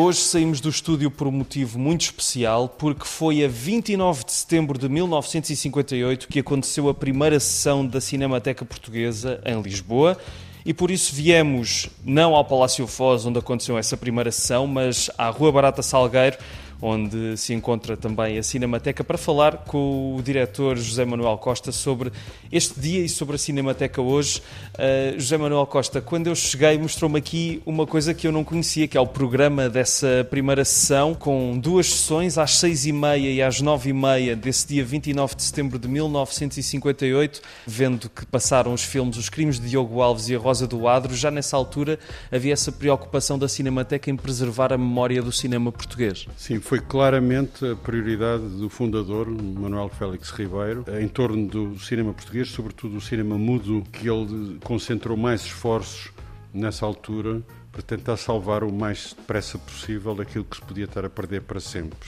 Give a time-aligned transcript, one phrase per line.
[0.00, 4.78] Hoje saímos do estúdio por um motivo muito especial, porque foi a 29 de setembro
[4.78, 10.16] de 1958 que aconteceu a primeira sessão da Cinemateca Portuguesa em Lisboa.
[10.64, 15.30] E por isso viemos não ao Palácio Foz, onde aconteceu essa primeira sessão, mas à
[15.30, 16.38] Rua Barata Salgueiro,
[16.80, 22.12] onde se encontra também a Cinemateca, para falar com o diretor José Manuel Costa sobre
[22.52, 24.42] este dia e sobre a Cinemateca hoje.
[24.74, 28.86] Uh, José Manuel Costa, quando eu cheguei, mostrou-me aqui uma coisa que eu não conhecia,
[28.86, 33.42] que é o programa dessa primeira sessão, com duas sessões, às seis e meia e
[33.42, 38.82] às nove e meia, desse dia 29 de setembro de 1958, vendo que passaram os
[38.82, 41.98] filmes Os Crimes de Diogo Alves e A Rosa do Adro, já nessa altura
[42.30, 46.26] havia essa preocupação da Cinemateca em preservar a memória do cinema português.
[46.36, 52.50] Sim, foi claramente a prioridade do fundador, Manuel Félix Ribeiro, em torno do cinema português,
[52.50, 56.12] sobretudo o cinema mudo, que ele concentrou mais esforços
[56.52, 57.40] nessa altura
[57.72, 61.58] para tentar salvar o mais depressa possível aquilo que se podia estar a perder para
[61.58, 62.06] sempre.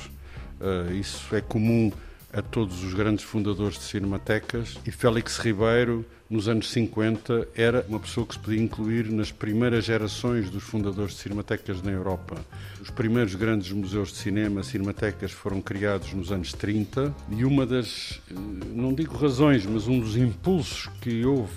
[0.61, 1.91] Uh, isso é comum
[2.33, 7.98] a todos os grandes fundadores de cinematecas e Félix Ribeiro, nos anos 50, era uma
[7.98, 12.37] pessoa que se podia incluir nas primeiras gerações dos fundadores de cinematecas na Europa.
[12.81, 18.20] Os primeiros grandes museus de cinema, cinematecas, foram criados nos anos 30 e uma das,
[18.31, 18.34] eh,
[18.75, 21.53] não digo razões, mas um dos impulsos que houve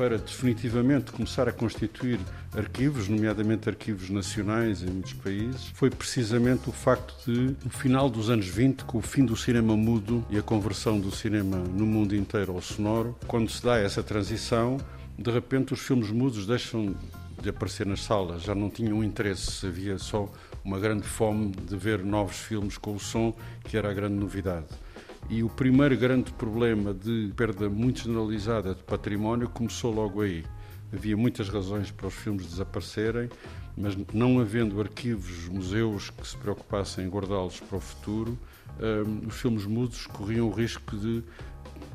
[0.00, 2.18] para definitivamente começar a constituir
[2.56, 8.30] arquivos, nomeadamente arquivos nacionais em muitos países, foi precisamente o facto de, no final dos
[8.30, 12.16] anos 20, com o fim do cinema mudo e a conversão do cinema no mundo
[12.16, 14.78] inteiro ao sonoro, quando se dá essa transição,
[15.18, 16.96] de repente os filmes mudos deixam
[17.38, 20.32] de aparecer nas salas, já não tinham interesse, havia só
[20.64, 24.68] uma grande fome de ver novos filmes com o som, que era a grande novidade.
[25.30, 30.44] E o primeiro grande problema de perda muito generalizada de património começou logo aí.
[30.92, 33.30] Havia muitas razões para os filmes desaparecerem,
[33.76, 38.36] mas não havendo arquivos, museus que se preocupassem em guardá-los para o futuro,
[39.06, 41.22] um, os filmes mudos corriam o risco de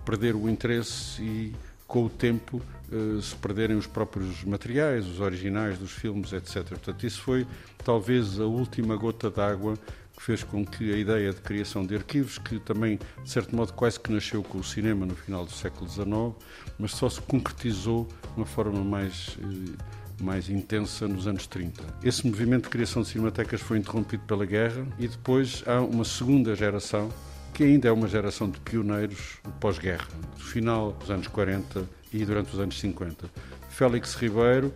[0.06, 1.54] perder o interesse e,
[1.86, 6.70] com o tempo, uh, se perderem os próprios materiais, os originais dos filmes, etc.
[6.70, 7.46] Portanto, isso foi
[7.84, 9.78] talvez a última gota d'água
[10.16, 13.74] que fez com que a ideia de criação de arquivos, que também, de certo modo,
[13.74, 16.34] quase que nasceu com o cinema no final do século XIX,
[16.80, 21.84] mas só se concretizou de uma forma mais, eh, mais intensa nos anos 30.
[22.04, 26.56] Esse movimento de criação de cinematecas foi interrompido pela guerra e depois há uma segunda
[26.56, 27.12] geração
[27.54, 32.54] que ainda é uma geração de pioneiros pós-guerra, do final dos anos 40 e durante
[32.54, 33.30] os anos 50.
[33.70, 34.74] Félix Ribeiro,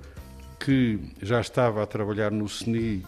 [0.59, 3.06] que já estava a trabalhar no CNI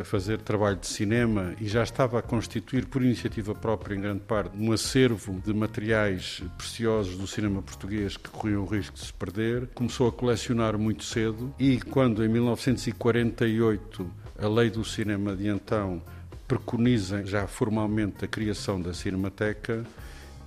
[0.00, 4.20] a fazer trabalho de cinema e já estava a constituir, por iniciativa própria, em grande
[4.20, 9.12] parte, um acervo de materiais preciosos do cinema português que corriam o risco de se
[9.12, 9.68] perder.
[9.74, 16.02] Começou a colecionar muito cedo e, quando em 1948 a lei do cinema de então
[16.46, 19.84] preconiza já formalmente a criação da Cinemateca,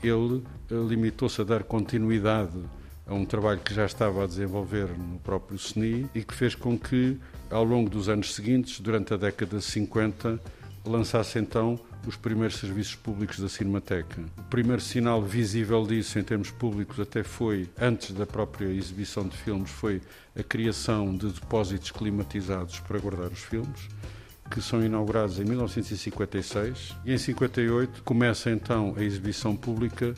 [0.04, 2.60] ele eh, limitou-se a dar continuidade
[3.08, 6.78] a um trabalho que já estava a desenvolver no próprio CNI e que fez com
[6.78, 7.18] que,
[7.50, 10.40] ao longo dos anos seguintes, durante a década de 50,
[10.86, 14.22] lançasse então os primeiros serviços públicos da Cinemateca.
[14.38, 19.36] O primeiro sinal visível disso em termos públicos até foi, antes da própria exibição de
[19.36, 20.02] filmes, foi
[20.38, 23.88] a criação de depósitos climatizados para guardar os filmes,
[24.50, 30.14] que são inaugurados em 1956 e em 58 começa então a exibição pública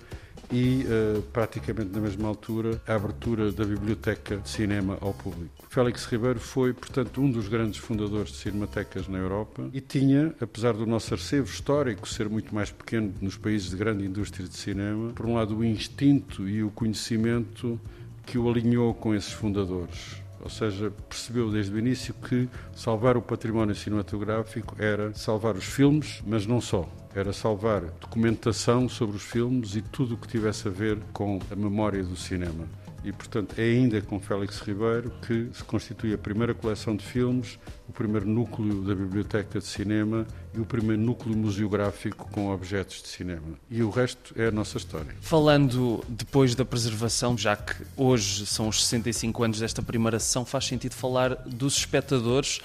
[0.52, 5.66] e, uh, praticamente na mesma altura, a abertura da Biblioteca de Cinema ao público.
[5.70, 10.74] Félix Ribeiro foi, portanto, um dos grandes fundadores de cinematecas na Europa e tinha, apesar
[10.74, 15.12] do nosso arcevo histórico ser muito mais pequeno nos países de grande indústria de cinema,
[15.14, 17.80] por um lado o instinto e o conhecimento
[18.26, 20.27] que o alinhou com esses fundadores.
[20.42, 26.22] Ou seja, percebeu desde o início que salvar o património cinematográfico era salvar os filmes,
[26.26, 26.88] mas não só.
[27.16, 31.56] Era salvar documentação sobre os filmes e tudo o que tivesse a ver com a
[31.56, 32.68] memória do cinema
[33.08, 37.58] e, portanto, é ainda com Félix Ribeiro que se constitui a primeira coleção de filmes,
[37.88, 43.08] o primeiro núcleo da Biblioteca de Cinema e o primeiro núcleo museográfico com objetos de
[43.08, 43.58] cinema.
[43.72, 45.16] E o resto é a nossa história.
[45.22, 50.66] Falando depois da preservação, já que hoje são os 65 anos desta primeira sessão, faz
[50.66, 52.60] sentido falar dos espectadores.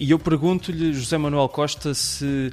[0.00, 2.52] E eu pergunto-lhe, José Manuel Costa, se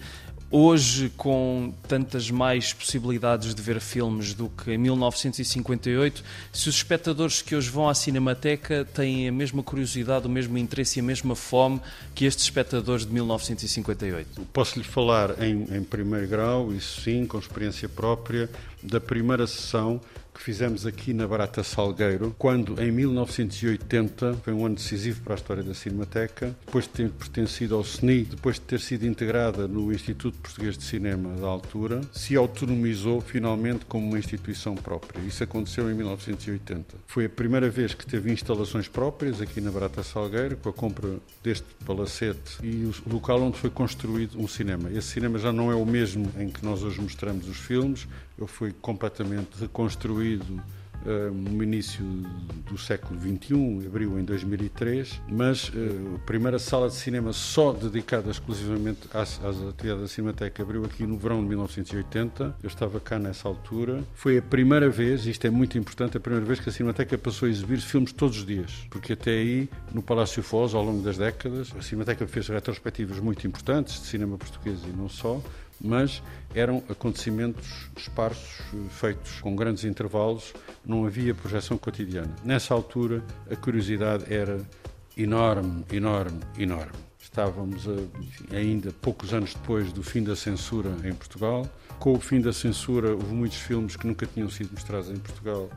[0.52, 7.42] hoje com tantas mais possibilidades de ver filmes do que em 1958, se os espectadores
[7.42, 11.36] que hoje vão à Cinemateca têm a mesma curiosidade, o mesmo interesse e a mesma
[11.36, 11.80] fome
[12.14, 14.42] que estes espectadores de 1958?
[14.52, 18.50] Posso lhe falar em, em primeiro grau, isso sim, com experiência própria,
[18.84, 20.02] da primeira sessão
[20.34, 25.36] que fizemos aqui na Barata Salgueiro, quando em 1980 foi um ano decisivo para a
[25.36, 29.94] história da Cinemateca, depois de ter pertencido ao SNI, depois de ter sido integrada no
[29.94, 35.20] Instituto Português de Cinema da altura, se autonomizou finalmente como uma instituição própria.
[35.22, 36.96] Isso aconteceu em 1980.
[37.08, 41.18] Foi a primeira vez que teve instalações próprias aqui na Barata Salgueiro, com a compra
[41.44, 44.90] deste palacete e o local onde foi construído um cinema.
[44.92, 48.08] Esse cinema já não é o mesmo em que nós hoje mostramos os filmes,
[48.48, 50.62] foi completamente reconstruído
[51.02, 52.06] Uh, no início
[52.70, 55.72] do século XXI, abriu em 2003, mas uh,
[56.16, 61.04] a primeira sala de cinema só dedicada exclusivamente às, às, atividades da Cinemateca abriu aqui
[61.08, 62.56] no verão de 1980.
[62.62, 64.04] Eu estava cá nessa altura.
[64.14, 67.48] Foi a primeira vez, isto é muito importante, a primeira vez que a Cinemateca passou
[67.48, 71.18] a exibir filmes todos os dias, porque até aí, no Palácio Foz, ao longo das
[71.18, 75.42] décadas, a Cinemateca fez retrospectivas muito importantes de cinema português e não só,
[75.84, 76.22] mas
[76.54, 80.54] eram acontecimentos esparsos, feitos com grandes intervalos,
[80.86, 82.34] não havia projeção cotidiana.
[82.44, 84.62] Nessa altura, a curiosidade era
[85.18, 87.00] enorme, enorme, enorme.
[87.20, 91.68] Estávamos a, ainda poucos anos depois do fim da censura em Portugal.
[92.00, 95.70] Com o fim da censura, houve muitos filmes que nunca tinham sido mostrados em Portugal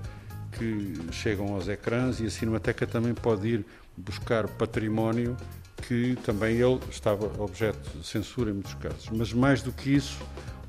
[0.59, 3.67] que chegam aos ecrãs e a Cinemateca também pode ir
[3.97, 5.37] buscar património
[5.83, 9.09] que também ele estava objeto de censura em muitos casos.
[9.11, 10.19] Mas mais do que isso,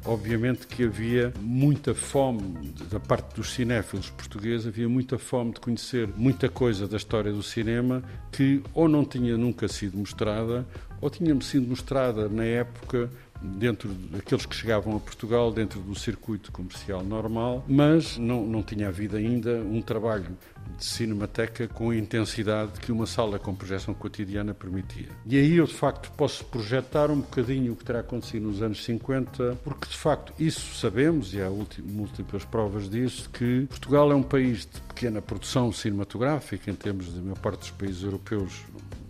[0.04, 6.08] obviamente que havia muita fome da parte dos cinéfilos portugueses, havia muita fome de conhecer
[6.16, 10.66] muita coisa da história do cinema que ou não tinha nunca sido mostrada
[11.02, 13.10] ou tinha sido mostrada na época
[13.42, 18.88] dentro daqueles que chegavam a Portugal, dentro do circuito comercial normal, mas não, não tinha
[18.88, 20.38] havido ainda um trabalho
[20.78, 25.08] de cinemateca com a intensidade que uma sala com projeção cotidiana permitia.
[25.26, 28.84] E aí eu, de facto, posso projetar um bocadinho o que terá acontecido nos anos
[28.84, 34.24] 50, porque, de facto, isso sabemos, e há múltiplas provas disso, que Portugal é um
[34.24, 38.64] país de pequena produção cinematográfica, em termos da maior parte dos países europeus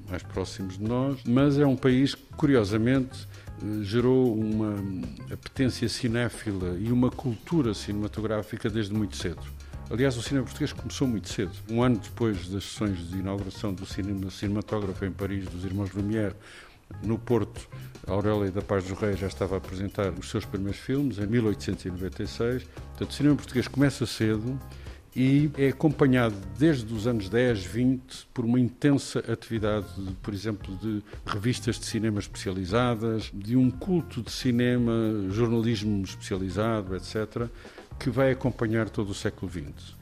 [0.10, 3.28] mais próximos de nós, mas é um país que, curiosamente,
[3.84, 4.76] gerou uma
[5.32, 9.42] apetência cinéfila e uma cultura cinematográfica desde muito cedo.
[9.90, 11.52] Aliás, o cinema português começou muito cedo.
[11.70, 16.36] Um ano depois das sessões de inauguração do cinema cinematógrafo em Paris, dos Irmãos Lumière,
[17.04, 17.68] no Porto,
[18.08, 22.64] Aurélia da Paz dos Reis já estava a apresentar os seus primeiros filmes, em 1896.
[22.64, 24.60] Portanto, o cinema português começa cedo
[25.16, 29.88] e é acompanhado desde os anos 10, 20 por uma intensa atividade,
[30.22, 34.92] por exemplo, de revistas de cinema especializadas, de um culto de cinema,
[35.30, 37.48] jornalismo especializado, etc.,
[37.98, 39.96] que vai acompanhar todo o século XX.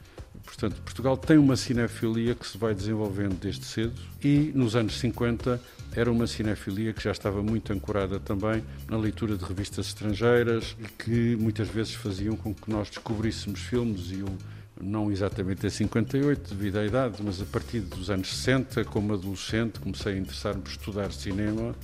[0.44, 5.60] Portanto, Portugal tem uma cinefilia que se vai desenvolvendo desde cedo e nos anos 50
[5.96, 11.02] era uma cinefilia que já estava muito ancorada também na leitura de revistas estrangeiras e
[11.02, 14.38] que muitas vezes faziam com que nós descobríssemos filmes e o
[14.80, 19.78] não exatamente em 58, devido à idade, mas a partir dos anos 60, como adolescente,
[19.80, 21.74] comecei a interessar-me por estudar cinema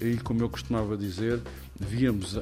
[0.00, 1.40] e, como eu costumava dizer,
[1.78, 2.38] víamos,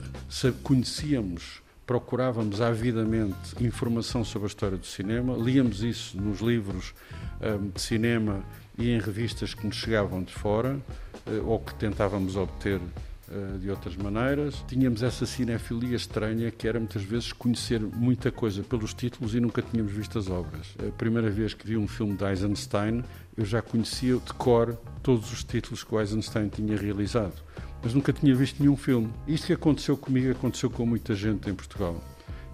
[0.62, 6.92] conhecíamos, procurávamos avidamente informação sobre a história do cinema, líamos isso nos livros
[7.40, 8.42] um, de cinema
[8.76, 10.78] e em revistas que nos chegavam de fora
[11.26, 13.15] uh, ou que tentávamos obter eh,
[13.60, 14.64] de outras maneiras.
[14.68, 19.62] Tínhamos essa cinefilia estranha que era muitas vezes conhecer muita coisa pelos títulos e nunca
[19.62, 20.74] tínhamos visto as obras.
[20.86, 23.02] A primeira vez que vi um filme de Eisenstein,
[23.36, 27.34] eu já conhecia de cor todos os títulos que o Eisenstein tinha realizado,
[27.82, 29.10] mas nunca tinha visto nenhum filme.
[29.26, 32.02] Isto que aconteceu comigo aconteceu com muita gente em Portugal.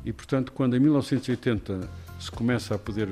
[0.04, 1.88] E, portanto, quando em 1980
[2.18, 3.08] se começa a poder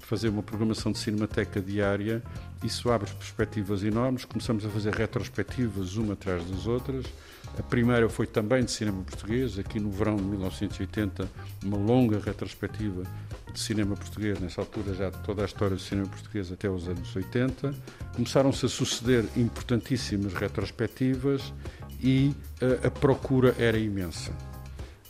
[0.00, 2.22] fazer uma programação de cinemateca diária,
[2.62, 4.24] isso abre perspectivas enormes.
[4.24, 7.06] Começamos a fazer retrospectivas uma atrás das outras.
[7.58, 11.28] A primeira foi também de cinema português, aqui no verão de 1980,
[11.64, 13.02] uma longa retrospectiva
[13.52, 17.14] de cinema português, nessa altura já toda a história do cinema português até os anos
[17.14, 17.74] 80.
[18.14, 21.52] Começaram-se a suceder importantíssimas retrospectivas
[22.00, 24.32] e a, a procura era imensa.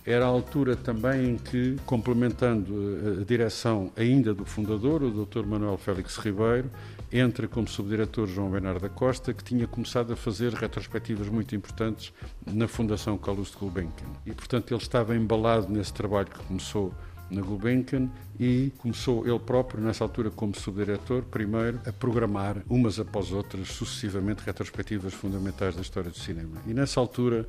[0.09, 5.45] Era a altura também em que, complementando a direção ainda do fundador, o Dr.
[5.45, 6.71] Manuel Félix Ribeiro,
[7.13, 12.11] entra como subdiretor João Bernardo da Costa, que tinha começado a fazer retrospectivas muito importantes
[12.47, 14.09] na Fundação Carlos de Gulbenkian.
[14.25, 16.91] E, portanto, ele estava embalado nesse trabalho que começou
[17.31, 18.09] na Gulbenkian
[18.41, 24.43] e começou ele próprio, nessa altura, como subdiretor, primeiro a programar, umas após outras, sucessivamente,
[24.43, 26.63] retrospectivas fundamentais da história do cinema.
[26.67, 27.47] E nessa altura,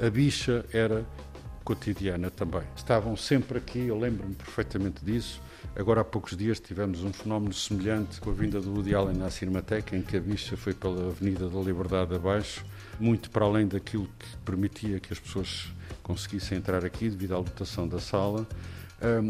[0.00, 1.06] a bicha era
[1.70, 2.62] cotidiana também.
[2.74, 5.40] Estavam sempre aqui, eu lembro-me perfeitamente disso.
[5.76, 9.30] Agora, há poucos dias, tivemos um fenómeno semelhante com a vinda do Woody Allen à
[9.30, 12.64] Cinemateca, em que a bicha foi pela Avenida da Liberdade abaixo,
[12.98, 15.72] muito para além daquilo que permitia que as pessoas
[16.02, 18.44] conseguissem entrar aqui devido à lotação da sala.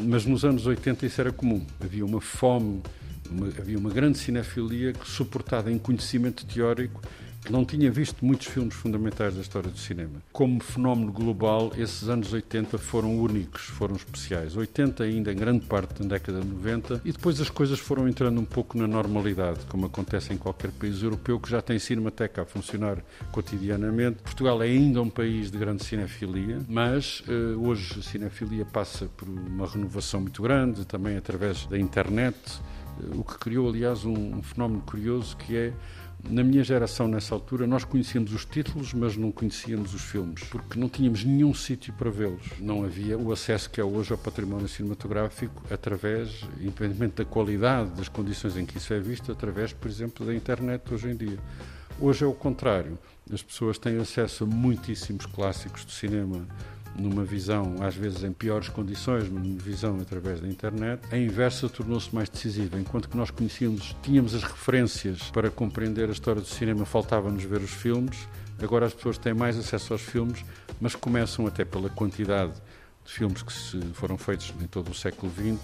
[0.09, 1.66] mas nos anos 80 isso era comum.
[1.78, 2.82] Havia uma fome,
[3.30, 7.02] uma, havia uma grande cinefilia suportada em conhecimento teórico
[7.49, 10.23] não tinha visto muitos filmes fundamentais da história do cinema.
[10.32, 14.56] Como fenómeno global, esses anos 80 foram únicos, foram especiais.
[14.56, 18.40] 80 ainda em grande parte da década de 90 e depois as coisas foram entrando
[18.40, 22.44] um pouco na normalidade, como acontece em qualquer país europeu que já tem cinemateca a
[22.44, 22.99] funcionar
[23.32, 24.23] cotidianamente.
[24.23, 29.28] Portugal é ainda um país de grande cinefilia, mas uh, hoje a cinefilia passa por
[29.28, 32.37] uma renovação muito grande, também através da internet,
[33.00, 35.73] uh, o que criou, aliás, um, um fenómeno curioso que é
[36.28, 40.78] na minha geração, nessa altura, nós conhecíamos os títulos, mas não conhecíamos os filmes, porque
[40.78, 42.42] não tínhamos nenhum sítio para vê-los.
[42.58, 48.08] Não havia o acesso que é hoje ao património cinematográfico através, independentemente da qualidade, das
[48.08, 51.38] condições em que isso é visto, através, por exemplo, da internet hoje em dia.
[52.00, 52.98] Hoje é o contrário.
[53.32, 56.46] As pessoas têm acesso a muitíssimos clássicos do cinema
[56.97, 62.14] numa visão, às vezes em piores condições, numa visão através da internet, a inversa tornou-se
[62.14, 62.78] mais decisiva.
[62.78, 67.61] Enquanto que nós conhecíamos, tínhamos as referências para compreender a história do cinema, faltava-nos ver
[67.61, 68.28] os filmes.
[68.62, 70.44] Agora as pessoas têm mais acesso aos filmes,
[70.80, 72.52] mas começam até pela quantidade
[73.04, 73.52] de filmes que
[73.94, 75.59] foram feitos em todo o século XX,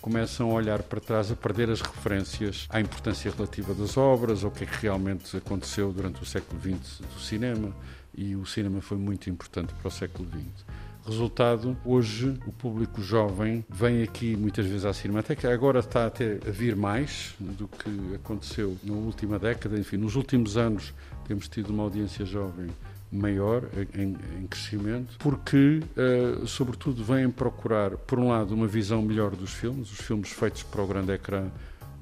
[0.00, 4.50] começam a olhar para trás, a perder as referências à importância relativa das obras, ao
[4.50, 7.72] que é que realmente aconteceu durante o século XX do cinema
[8.14, 10.64] e o cinema foi muito importante para o século XX.
[11.04, 16.50] Resultado, hoje o público jovem vem aqui muitas vezes à Cinemateca, agora está até a
[16.50, 20.94] vir mais do que aconteceu na última década, enfim, nos últimos anos
[21.26, 22.68] temos tido uma audiência jovem
[23.10, 23.64] maior,
[23.94, 29.52] em, em crescimento, porque, uh, sobretudo, vêm procurar, por um lado, uma visão melhor dos
[29.52, 31.50] filmes, os filmes feitos para o grande ecrã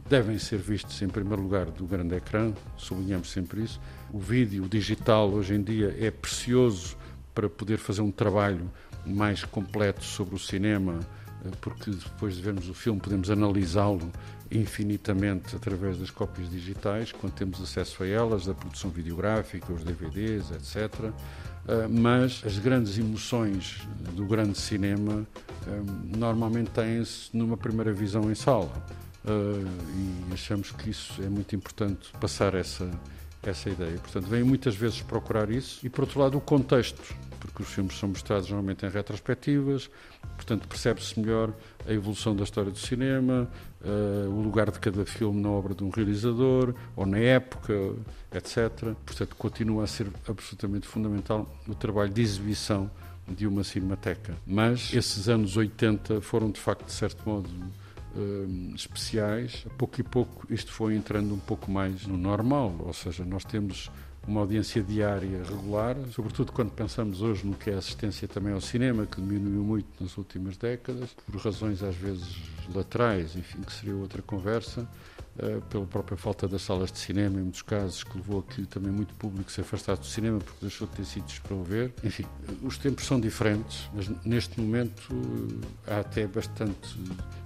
[0.08, 3.80] devem ser vistos em primeiro lugar do grande ecrã, sublinhamos sempre isso.
[4.12, 6.96] O vídeo digital hoje em dia é precioso
[7.32, 8.68] para poder fazer um trabalho
[9.06, 10.98] mais completo sobre o cinema,
[11.44, 14.10] eh, porque depois de vermos o filme podemos analisá-lo
[14.50, 20.50] infinitamente através das cópias digitais, quando temos acesso a elas, da produção videográfica, os DVDs,
[20.50, 21.12] etc.
[21.68, 23.86] Eh, mas as grandes emoções
[24.16, 25.24] do grande cinema
[25.68, 25.82] eh,
[26.16, 28.72] normalmente têm-se numa primeira visão em sala
[29.22, 32.90] e achamos que isso é muito importante passar essa,
[33.42, 33.98] essa ideia.
[33.98, 37.00] Portanto, vêm muitas vezes procurar isso e, por outro lado, o contexto,
[37.38, 39.90] porque os filmes são mostrados normalmente em retrospectivas,
[40.36, 41.52] portanto, percebe-se melhor
[41.86, 43.48] a evolução da história do cinema,
[43.80, 47.72] uh, o lugar de cada filme na obra de um realizador ou na época,
[48.32, 48.94] etc.
[49.04, 52.90] Portanto, continua a ser absolutamente fundamental o trabalho de exibição
[53.26, 54.36] de uma cinemateca.
[54.46, 57.48] Mas esses anos 80 foram, de facto, de certo modo,
[58.14, 62.92] uh, especiais, a pouco e pouco isto foi entrando um pouco mais no normal, ou
[62.92, 63.90] seja, nós temos
[64.26, 69.06] uma audiência diária regular, sobretudo quando pensamos hoje no que é assistência também ao cinema,
[69.06, 72.36] que diminuiu muito nas últimas décadas, por razões às vezes
[72.74, 74.86] laterais, enfim, que seria outra conversa,
[75.36, 78.66] uh, pela própria falta das salas de cinema, em muitos casos, que levou a que
[78.66, 81.92] também muito público se afastasse do cinema porque deixou de ter sítios para o ver.
[82.04, 82.26] Enfim,
[82.62, 86.98] os tempos são diferentes, mas neste momento uh, há até bastante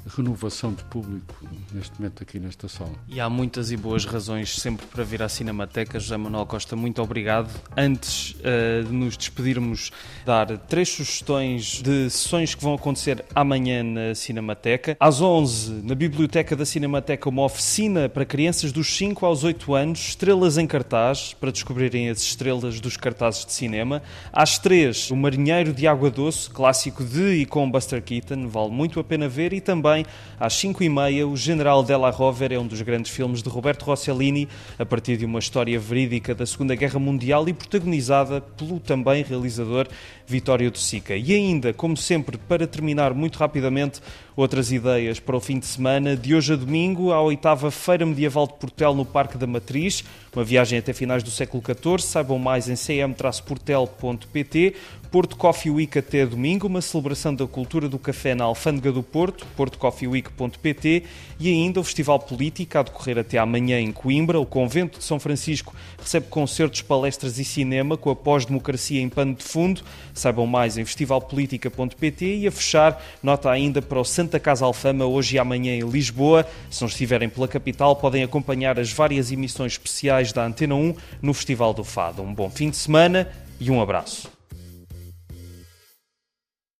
[0.07, 1.35] renovação de público
[1.73, 2.93] neste momento aqui nesta sala.
[3.09, 5.99] E há muitas e boas razões sempre para vir à Cinemateca.
[5.99, 7.51] José Manuel Costa, muito obrigado.
[7.77, 9.91] Antes uh, de nos despedirmos,
[10.25, 14.97] dar três sugestões de sessões que vão acontecer amanhã na Cinemateca.
[15.01, 20.01] Às 11, na Biblioteca da Cinemateca, uma oficina para crianças dos 5 aos 8 anos,
[20.01, 24.03] estrelas em cartaz, para descobrirem as estrelas dos cartazes de cinema.
[24.33, 29.01] Às 3, O Marinheiro de Água Doce, clássico de e com Buster Keaton, vale muito
[29.01, 29.53] a pena ver.
[29.53, 30.07] E também também
[30.39, 34.47] às 5h30, O General Della Rover é um dos grandes filmes de Roberto Rossellini,
[34.79, 39.87] a partir de uma história verídica da Segunda Guerra Mundial e protagonizada pelo também realizador
[40.27, 41.17] Vitório de Sica.
[41.17, 44.03] E ainda, como sempre, para terminar muito rapidamente,
[44.37, 46.17] outras ideias para o fim de semana.
[46.17, 50.03] De hoje a domingo, à oitava Feira Medieval de Portel no Parque da Matriz,
[50.35, 52.03] uma viagem até finais do século XIV.
[52.03, 54.75] Saibam mais em cm-portel.pt.
[55.15, 59.47] Porto Coffee Week até domingo, uma celebração da cultura do café na Alfândega do Porto,
[59.57, 61.05] portocoffeeweek.pt
[61.39, 64.41] e ainda o Festival Política a decorrer até amanhã em Coimbra.
[64.41, 69.37] O Convento de São Francisco recebe concertos, palestras e cinema com a pós-democracia em pano
[69.37, 69.83] de fundo.
[70.13, 75.37] Saibam mais em festivalpolitica.pt e a fechar, nota ainda para o Santa Casa Alfama hoje
[75.37, 76.45] e amanhã em Lisboa.
[76.69, 81.33] Se não estiverem pela capital, podem acompanhar as várias emissões especiais da Antena 1 no
[81.33, 82.21] Festival do Fado.
[82.21, 83.31] Um bom fim de semana
[83.61, 84.35] e um abraço.